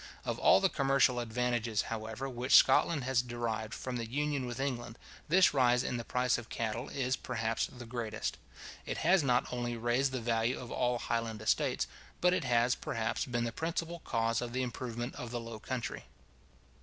Of 0.25 0.39
all 0.39 0.59
the 0.59 0.67
commercial 0.67 1.19
advantages, 1.19 1.83
however, 1.83 2.27
which 2.27 2.55
Scotland 2.55 3.03
has 3.03 3.21
derived 3.21 3.75
from 3.75 3.97
the 3.97 4.09
Union 4.09 4.47
with 4.47 4.59
England, 4.59 4.97
this 5.29 5.53
rise 5.53 5.83
in 5.83 5.97
the 5.97 6.03
price 6.03 6.39
of 6.39 6.49
cattle 6.49 6.89
is, 6.89 7.15
perhaps, 7.15 7.67
the 7.67 7.85
greatest. 7.85 8.39
It 8.87 8.97
has 9.05 9.21
not 9.21 9.53
only 9.53 9.77
raised 9.77 10.11
the 10.11 10.19
value 10.19 10.59
of 10.59 10.71
all 10.71 10.97
highland 10.97 11.39
estates, 11.39 11.85
but 12.19 12.33
it 12.33 12.45
has, 12.45 12.73
perhaps, 12.73 13.25
been 13.27 13.43
the 13.43 13.51
principal 13.51 13.99
cause 13.99 14.41
of 14.41 14.53
the 14.53 14.63
improvement 14.63 15.13
of 15.17 15.29
the 15.29 15.39
low 15.39 15.59
country. 15.59 16.05